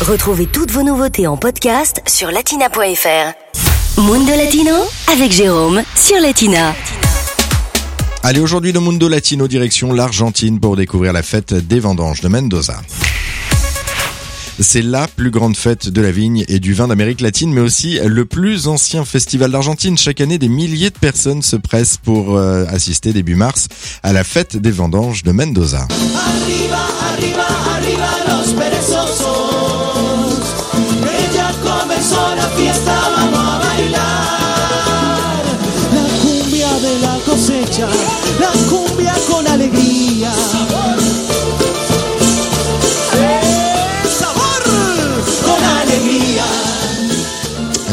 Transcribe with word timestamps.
Retrouvez 0.00 0.46
toutes 0.46 0.70
vos 0.70 0.82
nouveautés 0.82 1.26
en 1.26 1.36
podcast 1.36 2.00
sur 2.06 2.30
latina.fr. 2.30 4.00
Mundo 4.00 4.30
Latino 4.30 4.74
avec 5.12 5.30
Jérôme 5.30 5.82
sur 5.94 6.18
Latina. 6.20 6.74
Allez, 8.22 8.40
aujourd'hui, 8.40 8.72
le 8.72 8.80
Mundo 8.80 9.10
Latino 9.10 9.46
direction 9.46 9.92
l'Argentine 9.92 10.58
pour 10.58 10.76
découvrir 10.76 11.12
la 11.12 11.22
fête 11.22 11.52
des 11.52 11.80
vendanges 11.80 12.22
de 12.22 12.28
Mendoza. 12.28 12.80
C'est 14.58 14.80
la 14.80 15.06
plus 15.06 15.30
grande 15.30 15.54
fête 15.54 15.90
de 15.90 16.00
la 16.00 16.10
vigne 16.10 16.46
et 16.48 16.60
du 16.60 16.72
vin 16.72 16.88
d'Amérique 16.88 17.20
latine, 17.20 17.52
mais 17.52 17.60
aussi 17.60 17.98
le 18.02 18.24
plus 18.24 18.68
ancien 18.68 19.04
festival 19.04 19.50
d'Argentine. 19.50 19.98
Chaque 19.98 20.22
année, 20.22 20.38
des 20.38 20.48
milliers 20.48 20.90
de 20.90 20.98
personnes 20.98 21.42
se 21.42 21.56
pressent 21.56 21.98
pour 21.98 22.38
euh, 22.38 22.64
assister 22.68 23.12
début 23.12 23.34
mars 23.34 23.68
à 24.02 24.14
la 24.14 24.24
fête 24.24 24.56
des 24.56 24.70
vendanges 24.70 25.24
de 25.24 25.32
Mendoza. 25.32 25.86
Arriba, 25.90 26.78
arriba, 27.02 27.46
arriba 27.76 27.99
cosecha, 37.40 37.88
la 38.38 38.52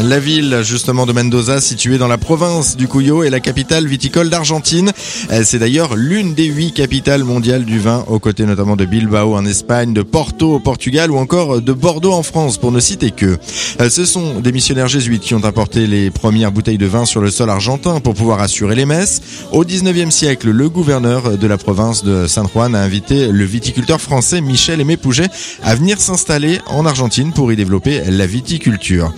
La 0.04 0.20
ville 0.20 0.60
justement 0.62 1.06
de 1.06 1.12
Mendoza, 1.12 1.60
située 1.60 1.98
dans 1.98 2.06
la 2.06 2.18
province 2.18 2.76
du 2.76 2.86
Cuyo, 2.86 3.24
est 3.24 3.30
la 3.30 3.40
capitale 3.40 3.86
viticole 3.88 4.30
d'Argentine. 4.30 4.92
Euh, 5.32 5.42
C'est 5.44 5.58
d'ailleurs 5.58 5.96
l'une 5.96 6.34
des 6.34 6.44
huit 6.44 6.72
capitales 6.72 7.24
mondiales 7.24 7.64
du 7.64 7.80
vin, 7.80 8.04
aux 8.06 8.20
côtés 8.20 8.46
notamment 8.46 8.76
de 8.76 8.84
Bilbao 8.84 9.34
en 9.34 9.44
Espagne, 9.44 9.92
de 9.92 10.02
Porto 10.02 10.54
au 10.54 10.60
Portugal 10.60 11.10
ou 11.10 11.16
encore 11.16 11.60
de 11.60 11.72
Bordeaux 11.72 12.12
en 12.12 12.22
France, 12.22 12.58
pour 12.58 12.70
ne 12.70 12.78
citer 12.78 13.10
que. 13.10 13.38
Euh, 13.80 13.90
Ce 13.90 14.04
sont 14.04 14.38
des 14.38 14.52
missionnaires 14.52 14.86
jésuites 14.86 15.22
qui 15.22 15.34
ont 15.34 15.44
apporté 15.44 15.88
les 15.88 16.10
premières 16.10 16.52
bouteilles 16.52 16.78
de 16.78 16.86
vin 16.86 17.04
sur 17.04 17.20
le 17.20 17.30
sol 17.32 17.50
argentin 17.50 17.98
pour 17.98 18.14
pouvoir 18.14 18.40
assurer 18.40 18.76
les 18.76 18.86
messes. 18.86 19.20
Au 19.50 19.64
19e 19.64 20.12
siècle, 20.12 20.50
le 20.50 20.68
gouverneur 20.68 21.36
de 21.36 21.46
la 21.48 21.58
province 21.58 22.04
de 22.04 22.28
San 22.28 22.46
Juan 22.46 22.76
a 22.76 22.82
invité 22.82 23.32
le 23.32 23.44
viticulteur 23.44 24.00
français 24.00 24.40
Michel 24.42 24.80
Aimé 24.80 24.96
Pouget 24.96 25.28
à 25.64 25.74
venir 25.74 25.98
s'installer 25.98 26.60
en 26.68 26.86
Argentine 26.86 27.32
pour 27.32 27.52
y 27.52 27.56
développer 27.56 28.02
la 28.08 28.26
viticulture. 28.26 29.12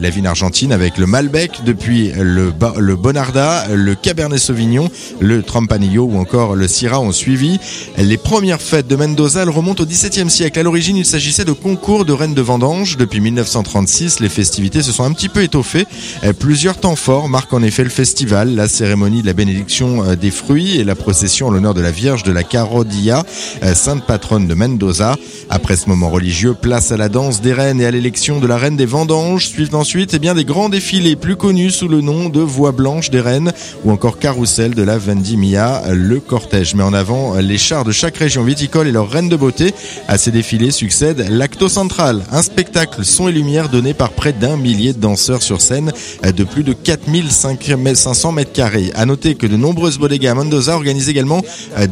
La 0.00 0.10
vigne 0.10 0.26
argentine 0.26 0.72
avec 0.72 0.98
le 0.98 1.06
Malbec, 1.06 1.60
depuis 1.64 2.10
le, 2.16 2.52
le 2.78 2.96
Bonarda, 2.96 3.66
le 3.74 3.94
Cabernet 3.94 4.38
Sauvignon, 4.38 4.90
le 5.20 5.42
Tempranillo 5.42 6.04
ou 6.04 6.18
encore 6.18 6.54
le 6.54 6.68
Syrah 6.68 7.00
ont 7.00 7.12
suivi. 7.12 7.58
Les 7.98 8.16
premières 8.16 8.60
fêtes 8.60 8.86
de 8.86 8.96
Mendoza 8.96 9.44
remontent 9.44 9.82
au 9.82 9.86
XVIIe 9.86 10.30
siècle. 10.30 10.58
À 10.58 10.62
l'origine, 10.62 10.96
il 10.96 11.04
s'agissait 11.04 11.44
de 11.44 11.52
concours 11.52 12.04
de 12.04 12.12
reines 12.12 12.34
de 12.34 12.42
vendange. 12.42 12.96
Depuis 12.96 13.20
1936, 13.20 14.20
les 14.20 14.28
festivités 14.28 14.82
se 14.82 14.92
sont 14.92 15.04
un 15.04 15.12
petit 15.12 15.28
peu 15.28 15.42
étoffées. 15.42 15.86
Euh, 16.24 16.32
Plusieurs 16.32 16.78
temps 16.78 16.96
forts 16.96 17.28
marquent 17.28 17.54
en 17.54 17.62
effet 17.62 17.84
le 17.84 17.90
festival, 17.90 18.54
la 18.54 18.68
cérémonie 18.68 19.22
de 19.22 19.26
la 19.26 19.32
bénédiction 19.32 20.04
euh, 20.04 20.16
des 20.16 20.30
fruits 20.30 20.76
et 20.76 20.84
la 20.84 20.94
procession 20.94 21.48
en 21.48 21.50
l'honneur 21.50 21.74
de 21.74 21.80
la 21.80 21.90
Vierge 21.90 22.22
de 22.22 22.32
la 22.32 22.42
Carodilla, 22.42 23.24
euh, 23.62 23.74
sainte 23.74 24.04
patronne 24.04 24.46
de 24.46 24.54
Mendoza. 24.54 25.16
Après 25.50 25.76
ce 25.76 25.88
moment 25.88 26.10
religieux, 26.10 26.54
place 26.54 26.92
à 26.92 26.96
la 26.96 27.08
danse 27.08 27.40
des 27.40 27.52
reines 27.52 27.80
et 27.80 27.86
à 27.86 27.90
l'élection 27.90 28.40
de 28.40 28.46
la 28.46 28.56
reine 28.56 28.76
des 28.76 28.86
vendanges. 28.86 29.48
Suivent 29.48 29.70
ensuite 29.74 30.14
eh 30.14 30.18
bien, 30.18 30.34
des 30.34 30.44
grands 30.44 30.68
défilés 30.68 31.16
plus 31.16 31.36
connus 31.36 31.70
sous 31.70 31.88
le 31.88 32.00
nom 32.00 32.28
de 32.28 32.40
Voix 32.40 32.72
blanche 32.72 33.10
des 33.10 33.20
reines 33.20 33.52
ou 33.84 33.90
encore 33.90 34.18
Carrousel 34.18 34.74
de 34.74 34.82
la 34.82 34.98
Vendimia, 34.98 35.82
le 35.92 36.20
cortège. 36.20 36.74
met 36.74 36.82
en 36.82 36.92
avant 36.92 37.36
les 37.36 37.58
chars 37.58 37.84
de 37.84 37.92
chaque 37.92 38.16
région 38.16 38.44
viticole 38.44 38.88
et 38.88 38.92
leurs 38.92 39.10
reines 39.10 39.28
de 39.28 39.36
beauté. 39.36 39.74
À 40.08 40.18
ces 40.18 40.30
défilés 40.30 40.70
succède 40.70 41.26
l'Acto 41.30 41.68
Central, 41.68 42.22
un 42.30 42.42
spectacle 42.42 43.04
son 43.04 43.28
et 43.28 43.32
lumière 43.32 43.68
donné 43.68 43.94
par 43.94 44.10
près 44.10 44.32
d'un 44.32 44.56
millier 44.56 44.92
de 44.92 45.00
danseurs 45.00 45.42
sur 45.42 45.60
scène 45.60 45.92
de 46.24 46.44
plus 46.44 46.64
de 46.64 46.72
4500 46.72 48.32
mètres 48.32 48.52
carrés. 48.52 48.90
À 48.94 49.06
noter 49.06 49.34
que 49.34 49.46
de 49.46 49.56
nombreuses 49.56 49.98
bodegas 49.98 50.32
à 50.32 50.34
Mendoza 50.34 50.74
organisent 50.74 51.08
également 51.08 51.42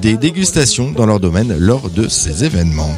des 0.01 0.17
dégustations 0.17 0.93
dans 0.93 1.07
leur 1.07 1.21
domaine 1.21 1.57
lors 1.59 1.91
de 1.91 2.09
ces 2.09 2.45
événements. 2.45 2.97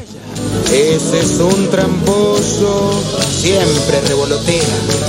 Ese 0.70 1.20
es 1.20 1.38
un 1.40 1.70
tramposo, 1.70 2.92
siempre 3.30 4.00
revolotea. 4.08 4.62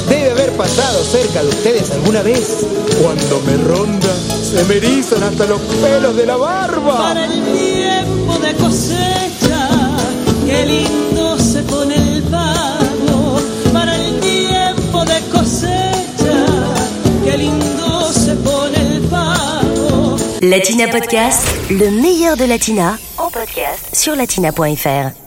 Debe 0.09 0.31
haber 0.31 0.51
pasado 0.53 1.03
cerca 1.03 1.41
de 1.41 1.49
ustedes 1.49 1.91
alguna 1.91 2.21
vez. 2.21 2.65
Cuando 3.01 3.41
me 3.41 3.57
ronda, 3.57 4.13
se 4.43 4.63
me 4.65 4.75
erizan 4.75 5.23
hasta 5.23 5.45
los 5.45 5.59
pelos 5.61 6.15
de 6.15 6.25
la 6.25 6.37
barba. 6.37 6.97
Para 6.97 7.25
el 7.25 7.43
tiempo 7.43 8.37
de 8.39 8.53
cosecha, 8.55 9.69
qué 10.45 10.65
lindo 10.65 11.37
se 11.39 11.61
pone 11.63 11.95
el 11.95 12.23
pago. 12.23 13.39
Para 13.71 13.95
el 13.95 14.19
tiempo 14.19 15.05
de 15.05 15.19
cosecha, 15.31 16.45
qué 17.23 17.37
lindo 17.37 18.11
se 18.13 18.33
pone 18.35 18.95
el 18.95 19.01
pago. 19.03 20.17
Latina 20.41 20.87
Podcast, 20.91 21.47
le 21.69 21.89
meilleur 21.91 22.37
de 22.37 22.47
Latina 22.47 22.99
en 22.99 23.31
podcast 23.31 23.95
sur 23.95 24.17
latina.fr. 24.17 25.22